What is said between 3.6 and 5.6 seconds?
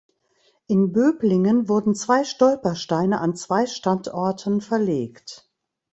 Standorten verlegt.